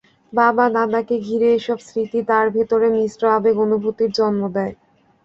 বাবা 0.33 0.65
দাদাকে 0.75 1.15
ঘিরে 1.19 1.47
এসব 1.53 1.77
স্মৃতি 1.87 2.19
তাঁর 2.29 2.45
ভেতরে 2.55 2.87
মিশ্র 2.95 3.21
আবেগ 3.37 3.55
অনুভূতির 3.65 4.11
জন্ম 4.19 4.41
দেয়। 4.55 4.73